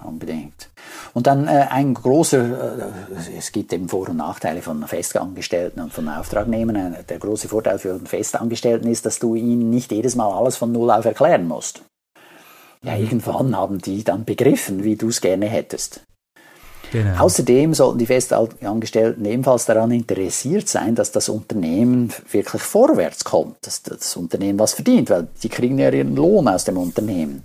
Unbedingt. 0.07 0.69
Und 1.15 1.27
dann 1.27 1.49
äh, 1.49 1.67
ein 1.71 1.95
großer, 1.95 2.79
äh, 2.79 3.37
es 3.37 3.51
gibt 3.51 3.73
eben 3.73 3.89
Vor- 3.89 4.09
und 4.09 4.19
Nachteile 4.19 4.63
von 4.63 4.87
Festangestellten 4.87 5.83
und 5.83 5.93
von 5.93 6.09
Auftragnehmern. 6.09 6.95
Äh, 6.95 7.05
der 7.05 7.19
große 7.19 7.49
Vorteil 7.49 7.79
für 7.79 7.95
einen 7.95 8.07
Festangestellten 8.07 8.91
ist, 8.91 9.05
dass 9.05 9.19
du 9.19 9.35
ihnen 9.35 9.71
nicht 9.71 9.91
jedes 9.91 10.15
Mal 10.15 10.31
alles 10.31 10.57
von 10.57 10.73
Null 10.73 10.91
auf 10.91 11.05
erklären 11.05 11.49
musst. 11.49 11.83
Ja, 12.83 12.95
mhm. 12.95 13.03
irgendwann 13.03 13.57
haben 13.57 13.79
die 13.79 14.05
dann 14.05 14.25
begriffen, 14.25 14.85
wie 14.85 14.97
du 14.97 15.09
es 15.09 15.21
gerne 15.21 15.47
hättest. 15.47 16.03
Genau. 16.93 17.25
Außerdem 17.25 17.75
sollten 17.75 17.99
die 17.99 18.07
Festangestellten 18.07 19.25
ebenfalls 19.25 19.67
daran 19.67 19.91
interessiert 19.91 20.69
sein, 20.69 20.95
dass 20.95 21.11
das 21.11 21.29
Unternehmen 21.29 22.13
wirklich 22.31 22.63
vorwärts 22.63 23.25
kommt, 23.25 23.67
dass 23.67 23.83
das 23.83 24.17
Unternehmen 24.17 24.59
was 24.59 24.75
verdient, 24.75 25.11
weil 25.11 25.27
die 25.43 25.49
kriegen 25.49 25.79
ja 25.79 25.91
ihren 25.91 26.15
Lohn 26.15 26.47
aus 26.47 26.65
dem 26.65 26.77
Unternehmen. 26.77 27.43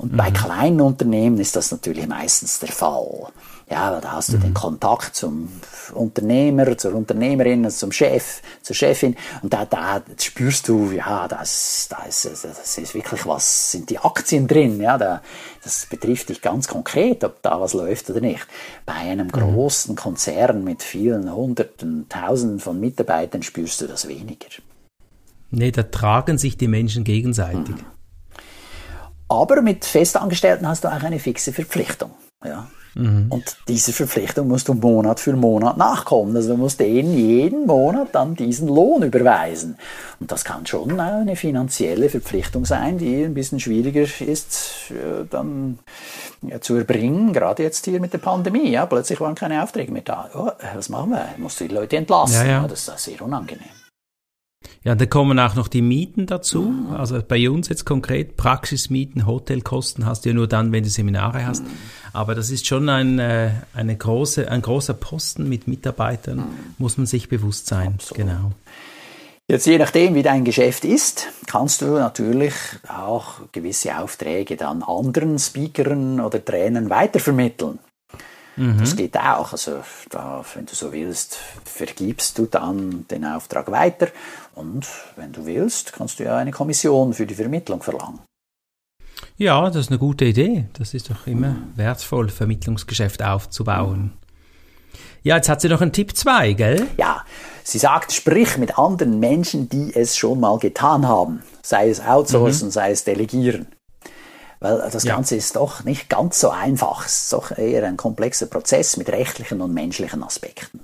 Und 0.00 0.12
mhm. 0.12 0.16
bei 0.16 0.30
kleinen 0.30 0.80
Unternehmen 0.80 1.38
ist 1.38 1.56
das 1.56 1.70
natürlich 1.72 2.06
meistens 2.06 2.58
der 2.58 2.72
Fall. 2.72 3.26
Ja, 3.68 4.00
da 4.00 4.12
hast 4.12 4.32
du 4.32 4.38
mhm. 4.38 4.40
den 4.40 4.54
Kontakt 4.54 5.14
zum 5.14 5.48
Unternehmer, 5.92 6.76
zur 6.78 6.94
Unternehmerin, 6.94 7.68
zum 7.70 7.92
Chef, 7.92 8.40
zur 8.62 8.74
Chefin 8.74 9.14
und 9.42 9.52
da, 9.52 9.66
da 9.66 10.02
spürst 10.18 10.68
du, 10.68 10.90
ja, 10.90 11.28
das, 11.28 11.86
da 11.90 12.04
ist, 12.04 12.24
das 12.24 12.78
ist 12.78 12.94
wirklich 12.94 13.26
was, 13.26 13.72
sind 13.72 13.90
die 13.90 13.98
Aktien 13.98 14.48
drin, 14.48 14.80
ja, 14.80 14.96
da, 14.96 15.20
das 15.62 15.86
betrifft 15.88 16.30
dich 16.30 16.40
ganz 16.40 16.66
konkret, 16.66 17.22
ob 17.22 17.42
da 17.42 17.60
was 17.60 17.74
läuft 17.74 18.08
oder 18.08 18.22
nicht. 18.22 18.46
Bei 18.86 18.94
einem 18.94 19.26
mhm. 19.26 19.32
großen 19.32 19.96
Konzern 19.96 20.64
mit 20.64 20.82
vielen 20.82 21.32
Hunderten, 21.32 22.08
Tausenden 22.08 22.58
von 22.58 22.80
Mitarbeitern 22.80 23.42
spürst 23.42 23.82
du 23.82 23.86
das 23.86 24.08
weniger. 24.08 24.48
Nee, 25.50 25.72
da 25.72 25.82
tragen 25.82 26.38
sich 26.38 26.56
die 26.56 26.68
Menschen 26.68 27.04
gegenseitig. 27.04 27.76
Mhm. 27.76 27.99
Aber 29.30 29.62
mit 29.62 29.84
Festangestellten 29.84 30.66
hast 30.66 30.82
du 30.82 30.88
auch 30.88 31.02
eine 31.02 31.20
fixe 31.20 31.52
Verpflichtung. 31.52 32.10
Ja. 32.44 32.66
Mhm. 32.96 33.26
Und 33.28 33.56
diese 33.68 33.92
Verpflichtung 33.92 34.48
musst 34.48 34.66
du 34.66 34.74
Monat 34.74 35.20
für 35.20 35.34
Monat 35.34 35.76
nachkommen. 35.76 36.34
Also 36.34 36.50
du 36.50 36.56
musst 36.56 36.80
denen 36.80 37.16
jeden 37.16 37.66
Monat 37.66 38.08
dann 38.12 38.34
diesen 38.34 38.66
Lohn 38.66 39.04
überweisen. 39.04 39.78
Und 40.18 40.32
das 40.32 40.42
kann 40.42 40.66
schon 40.66 40.98
eine 40.98 41.36
finanzielle 41.36 42.08
Verpflichtung 42.08 42.64
sein, 42.64 42.98
die 42.98 43.22
ein 43.22 43.34
bisschen 43.34 43.60
schwieriger 43.60 44.02
ist 44.02 44.90
äh, 44.90 45.24
dann 45.30 45.78
ja, 46.42 46.60
zu 46.60 46.74
erbringen, 46.74 47.32
gerade 47.32 47.62
jetzt 47.62 47.84
hier 47.84 48.00
mit 48.00 48.12
der 48.12 48.18
Pandemie. 48.18 48.68
Ja, 48.70 48.86
plötzlich 48.86 49.20
waren 49.20 49.36
keine 49.36 49.62
Aufträge 49.62 49.92
mehr 49.92 50.02
da. 50.02 50.28
Oh, 50.34 50.50
was 50.74 50.88
machen 50.88 51.10
wir? 51.10 51.28
Musst 51.36 51.60
du 51.60 51.68
die 51.68 51.74
Leute 51.74 51.96
entlassen. 51.96 52.46
Ja, 52.46 52.62
ja. 52.62 52.66
das 52.66 52.88
ist 52.88 52.98
sehr 52.98 53.22
unangenehm. 53.22 53.79
Ja, 54.82 54.94
da 54.94 55.04
kommen 55.04 55.38
auch 55.38 55.54
noch 55.56 55.68
die 55.68 55.82
Mieten 55.82 56.26
dazu. 56.26 56.72
Also 56.96 57.20
bei 57.26 57.50
uns 57.50 57.68
jetzt 57.68 57.84
konkret 57.84 58.36
Praxismieten, 58.38 59.26
Hotelkosten 59.26 60.06
hast 60.06 60.24
du 60.24 60.30
ja 60.30 60.34
nur 60.34 60.48
dann, 60.48 60.72
wenn 60.72 60.82
du 60.82 60.88
Seminare 60.88 61.46
hast. 61.46 61.64
Aber 62.14 62.34
das 62.34 62.50
ist 62.50 62.66
schon 62.66 62.88
ein, 62.88 63.18
äh, 63.18 63.50
eine 63.74 63.96
große, 63.96 64.50
ein 64.50 64.62
großer 64.62 64.94
Posten 64.94 65.48
mit 65.48 65.68
Mitarbeitern, 65.68 66.44
muss 66.78 66.96
man 66.96 67.06
sich 67.06 67.28
bewusst 67.28 67.66
sein. 67.66 67.94
Absolut. 67.94 68.26
Genau. 68.26 68.52
Jetzt 69.48 69.66
je 69.66 69.78
nachdem, 69.78 70.14
wie 70.14 70.22
dein 70.22 70.44
Geschäft 70.44 70.84
ist, 70.84 71.26
kannst 71.46 71.82
du 71.82 71.86
natürlich 71.86 72.54
auch 72.88 73.40
gewisse 73.52 73.98
Aufträge 73.98 74.56
dann 74.56 74.82
anderen 74.82 75.38
Speakern 75.38 76.20
oder 76.20 76.42
Trainern 76.42 76.88
weitervermitteln. 76.88 77.80
Mhm. 78.60 78.78
Das 78.78 78.94
geht 78.94 79.16
auch. 79.16 79.52
Also 79.52 79.82
da, 80.10 80.44
wenn 80.54 80.66
du 80.66 80.74
so 80.74 80.92
willst, 80.92 81.38
vergibst 81.64 82.38
du 82.38 82.44
dann 82.44 83.06
den 83.10 83.24
Auftrag 83.24 83.70
weiter 83.70 84.08
und 84.54 84.86
wenn 85.16 85.32
du 85.32 85.46
willst, 85.46 85.94
kannst 85.94 86.18
du 86.18 86.24
ja 86.24 86.36
eine 86.36 86.50
Kommission 86.50 87.14
für 87.14 87.26
die 87.26 87.34
Vermittlung 87.34 87.82
verlangen. 87.82 88.20
Ja, 89.38 89.66
das 89.68 89.76
ist 89.76 89.88
eine 89.90 89.98
gute 89.98 90.26
Idee. 90.26 90.66
Das 90.74 90.92
ist 90.92 91.08
doch 91.08 91.26
immer 91.26 91.56
wertvoll, 91.74 92.28
Vermittlungsgeschäft 92.28 93.22
aufzubauen. 93.22 94.12
Ja, 95.22 95.36
jetzt 95.36 95.48
hat 95.48 95.62
sie 95.62 95.68
noch 95.68 95.80
einen 95.80 95.92
Tipp 95.92 96.14
2, 96.14 96.52
gell? 96.52 96.86
Ja, 96.98 97.24
sie 97.64 97.78
sagt, 97.78 98.12
sprich 98.12 98.58
mit 98.58 98.78
anderen 98.78 99.20
Menschen, 99.20 99.70
die 99.70 99.94
es 99.94 100.18
schon 100.18 100.40
mal 100.40 100.58
getan 100.58 101.08
haben. 101.08 101.42
Sei 101.62 101.88
es 101.88 102.00
outsourcen, 102.00 102.68
mhm. 102.68 102.72
sei 102.72 102.90
es 102.90 103.04
delegieren. 103.04 103.68
Weil 104.60 104.90
das 104.90 105.04
ja. 105.04 105.14
Ganze 105.14 105.36
ist 105.36 105.56
doch 105.56 105.84
nicht 105.84 106.08
ganz 106.10 106.38
so 106.38 106.50
einfach. 106.50 107.06
Es 107.06 107.22
ist 107.22 107.32
doch 107.32 107.56
eher 107.56 107.84
ein 107.86 107.96
komplexer 107.96 108.46
Prozess 108.46 108.96
mit 108.98 109.08
rechtlichen 109.08 109.62
und 109.62 109.72
menschlichen 109.72 110.22
Aspekten. 110.22 110.80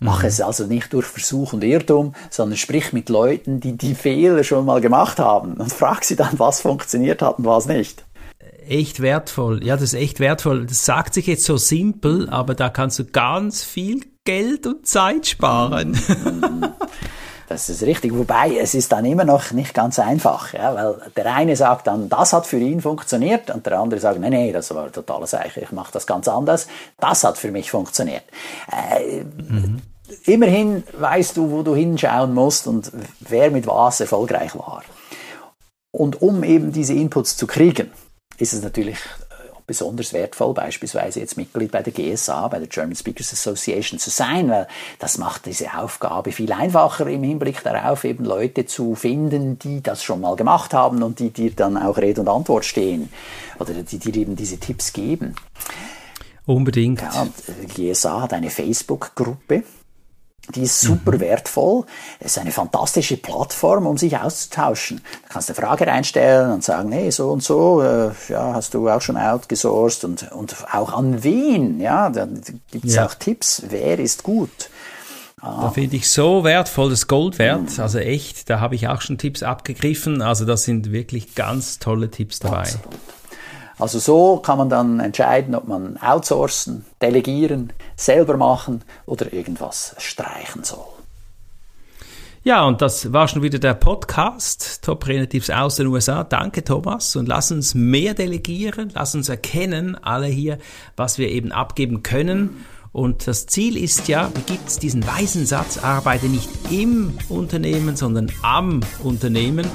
Mach 0.00 0.22
mhm. 0.22 0.28
es 0.28 0.40
also 0.40 0.66
nicht 0.66 0.92
durch 0.94 1.06
Versuch 1.06 1.52
und 1.52 1.62
Irrtum, 1.62 2.14
sondern 2.30 2.56
sprich 2.56 2.94
mit 2.94 3.10
Leuten, 3.10 3.60
die 3.60 3.76
die 3.76 3.94
Fehler 3.94 4.44
schon 4.44 4.64
mal 4.64 4.80
gemacht 4.80 5.18
haben 5.18 5.54
und 5.54 5.72
frag 5.72 6.04
sie 6.04 6.16
dann, 6.16 6.38
was 6.38 6.62
funktioniert 6.62 7.20
hat 7.20 7.38
und 7.38 7.44
was 7.44 7.66
nicht. 7.66 8.04
Echt 8.66 9.00
wertvoll. 9.00 9.62
Ja, 9.62 9.74
das 9.74 9.84
ist 9.84 9.94
echt 9.94 10.18
wertvoll. 10.18 10.64
Das 10.64 10.86
sagt 10.86 11.12
sich 11.12 11.26
jetzt 11.26 11.44
so 11.44 11.58
simpel, 11.58 12.30
aber 12.30 12.54
da 12.54 12.70
kannst 12.70 12.98
du 12.98 13.04
ganz 13.04 13.62
viel 13.62 14.00
Geld 14.24 14.66
und 14.66 14.86
Zeit 14.86 15.26
sparen. 15.26 16.00
Das 17.50 17.68
ist 17.68 17.82
richtig. 17.82 18.16
Wobei, 18.16 18.58
es 18.58 18.74
ist 18.74 18.92
dann 18.92 19.04
immer 19.04 19.24
noch 19.24 19.50
nicht 19.50 19.74
ganz 19.74 19.98
einfach, 19.98 20.54
ja, 20.54 20.72
weil 20.72 21.10
der 21.16 21.34
eine 21.34 21.56
sagt 21.56 21.88
dann, 21.88 22.08
das 22.08 22.32
hat 22.32 22.46
für 22.46 22.58
ihn 22.58 22.80
funktioniert 22.80 23.50
und 23.50 23.66
der 23.66 23.80
andere 23.80 23.98
sagt, 23.98 24.20
nee, 24.20 24.30
nee, 24.30 24.52
das 24.52 24.72
war 24.72 24.92
total 24.92 25.26
Sache, 25.26 25.60
ich 25.60 25.72
mache 25.72 25.90
das 25.92 26.06
ganz 26.06 26.28
anders. 26.28 26.68
Das 27.00 27.24
hat 27.24 27.38
für 27.38 27.50
mich 27.50 27.68
funktioniert. 27.72 28.22
Äh, 28.70 29.24
mhm. 29.24 29.82
Immerhin 30.26 30.84
weißt 30.92 31.36
du, 31.36 31.50
wo 31.50 31.64
du 31.64 31.74
hinschauen 31.74 32.32
musst 32.34 32.68
und 32.68 32.92
wer 33.18 33.50
mit 33.50 33.66
was 33.66 34.00
erfolgreich 34.00 34.54
war. 34.54 34.84
Und 35.90 36.22
um 36.22 36.44
eben 36.44 36.70
diese 36.70 36.94
Inputs 36.94 37.36
zu 37.36 37.48
kriegen, 37.48 37.90
ist 38.38 38.52
es 38.52 38.62
natürlich 38.62 38.98
besonders 39.70 40.12
wertvoll, 40.12 40.52
beispielsweise 40.52 41.20
jetzt 41.20 41.36
Mitglied 41.36 41.70
bei 41.70 41.80
der 41.80 41.92
GSA, 41.92 42.48
bei 42.48 42.58
der 42.58 42.66
German 42.66 42.96
Speakers 42.96 43.32
Association 43.32 44.00
zu 44.00 44.10
sein, 44.10 44.50
weil 44.50 44.66
das 44.98 45.16
macht 45.16 45.46
diese 45.46 45.78
Aufgabe 45.78 46.32
viel 46.32 46.52
einfacher 46.52 47.06
im 47.06 47.22
Hinblick 47.22 47.62
darauf, 47.62 48.02
eben 48.02 48.24
Leute 48.24 48.66
zu 48.66 48.96
finden, 48.96 49.60
die 49.60 49.80
das 49.80 50.02
schon 50.02 50.22
mal 50.22 50.34
gemacht 50.34 50.74
haben 50.74 51.04
und 51.04 51.20
die 51.20 51.30
dir 51.30 51.52
dann 51.52 51.76
auch 51.76 51.98
Rede 51.98 52.20
und 52.20 52.26
Antwort 52.26 52.64
stehen 52.64 53.10
oder 53.60 53.72
die 53.74 53.98
dir 53.98 54.16
eben 54.16 54.34
diese 54.34 54.58
Tipps 54.58 54.92
geben. 54.92 55.36
Unbedingt. 56.46 57.00
Ja, 57.00 57.28
die 57.62 57.92
GSA 57.92 58.22
hat 58.22 58.32
eine 58.32 58.50
Facebook-Gruppe, 58.50 59.62
die 60.54 60.62
ist 60.62 60.80
super 60.80 61.12
mhm. 61.12 61.20
wertvoll. 61.20 61.84
Es 62.18 62.32
ist 62.32 62.38
eine 62.38 62.50
fantastische 62.50 63.16
Plattform, 63.16 63.86
um 63.86 63.96
sich 63.96 64.16
auszutauschen. 64.16 65.00
Da 65.22 65.28
kannst 65.28 65.48
du 65.48 65.54
eine 65.54 65.66
Frage 65.66 65.86
reinstellen 65.86 66.52
und 66.52 66.64
sagen, 66.64 66.92
hey, 66.92 67.10
so 67.10 67.30
und 67.30 67.42
so, 67.42 67.82
äh, 67.82 68.10
ja, 68.28 68.54
hast 68.54 68.74
du 68.74 68.88
auch 68.88 69.00
schon 69.00 69.16
outgesourced 69.16 70.04
und, 70.04 70.30
und 70.32 70.56
auch 70.72 70.92
an 70.92 71.22
wen, 71.22 71.80
ja, 71.80 72.10
da 72.10 72.26
gibt 72.70 72.84
es 72.84 72.94
ja. 72.94 73.06
auch 73.06 73.14
Tipps, 73.14 73.62
wer 73.68 73.98
ist 73.98 74.22
gut. 74.22 74.70
Ah. 75.40 75.62
Da 75.62 75.70
finde 75.70 75.96
ich 75.96 76.10
so 76.10 76.44
wertvoll, 76.44 76.90
das 76.90 77.06
Gold 77.06 77.38
wert, 77.38 77.76
mhm. 77.76 77.82
also 77.82 77.98
echt, 77.98 78.50
da 78.50 78.60
habe 78.60 78.74
ich 78.74 78.88
auch 78.88 79.00
schon 79.00 79.18
Tipps 79.18 79.42
abgegriffen, 79.42 80.20
also 80.20 80.44
das 80.44 80.64
sind 80.64 80.92
wirklich 80.92 81.34
ganz 81.34 81.78
tolle 81.78 82.10
Tipps 82.10 82.40
dabei. 82.40 82.62
Absolut. 82.62 82.98
Also 83.80 83.98
so 83.98 84.36
kann 84.36 84.58
man 84.58 84.68
dann 84.68 85.00
entscheiden, 85.00 85.54
ob 85.54 85.66
man 85.66 85.96
outsourcen, 85.96 86.84
delegieren, 87.00 87.72
selber 87.96 88.36
machen 88.36 88.82
oder 89.06 89.32
irgendwas 89.32 89.94
streichen 89.98 90.64
soll. 90.64 90.84
Ja, 92.42 92.64
und 92.64 92.80
das 92.80 93.12
war 93.12 93.28
schon 93.28 93.42
wieder 93.42 93.58
der 93.58 93.74
Podcast 93.74 94.82
Top 94.82 95.06
Relatives 95.06 95.50
aus 95.50 95.76
den 95.76 95.88
USA. 95.88 96.24
Danke, 96.24 96.64
Thomas. 96.64 97.14
Und 97.16 97.26
lass 97.26 97.52
uns 97.52 97.74
mehr 97.74 98.14
delegieren, 98.14 98.90
lass 98.94 99.14
uns 99.14 99.28
erkennen, 99.28 99.94
alle 100.02 100.26
hier, 100.26 100.58
was 100.96 101.18
wir 101.18 101.28
eben 101.28 101.52
abgeben 101.52 102.02
können. 102.02 102.64
Und 102.92 103.26
das 103.26 103.46
Ziel 103.46 103.76
ist 103.76 104.08
ja, 104.08 104.30
wie 104.34 104.52
gibt 104.54 104.68
es 104.68 104.78
diesen 104.78 105.06
weisen 105.06 105.46
Satz, 105.46 105.78
arbeite 105.78 106.26
nicht 106.26 106.48
im 106.70 107.12
Unternehmen, 107.28 107.94
sondern 107.96 108.32
am 108.42 108.80
Unternehmen. 109.04 109.66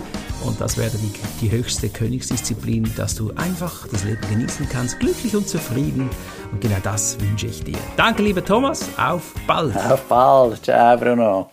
Und 0.46 0.62
das 0.62 0.78
wäre 0.78 0.92
die, 0.98 1.12
die 1.42 1.52
höchste 1.52 1.90
Königsdisziplin, 1.90 2.92
dass 2.96 3.16
du 3.16 3.32
einfach 3.36 3.88
das 3.92 4.04
Leben 4.04 4.22
genießen 4.30 4.68
kannst, 4.70 5.00
glücklich 5.00 5.36
und 5.36 5.48
zufrieden. 5.48 6.10
Und 6.52 6.62
genau 6.62 6.78
das 6.84 7.20
wünsche 7.20 7.48
ich 7.48 7.64
dir. 7.64 7.78
Danke, 7.98 8.24
lieber 8.24 8.44
Thomas. 8.44 8.86
Auf 8.98 9.34
bald. 9.48 9.76
Auf 9.76 10.02
bald. 10.04 10.64
Ciao, 10.64 10.98
Bruno. 10.98 11.50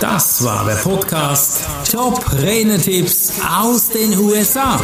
Das 0.00 0.44
war 0.44 0.64
der 0.64 0.76
Podcast 0.76 1.66
Top 1.90 2.24
Renetipps 2.40 3.32
aus 3.60 3.88
den 3.88 4.16
USA. 4.16 4.80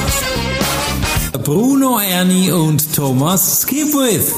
Bruno 1.45 2.01
Ernie 2.01 2.51
und 2.51 2.95
Thomas 2.95 3.63
Skipwith. 3.63 4.35